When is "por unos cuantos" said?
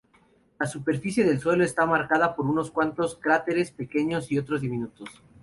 2.35-3.15